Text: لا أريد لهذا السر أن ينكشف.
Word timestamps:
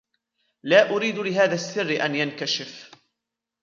لا 0.63 0.89
أريد 0.89 1.19
لهذا 1.19 1.53
السر 1.53 2.05
أن 2.05 2.15
ينكشف. 2.15 2.91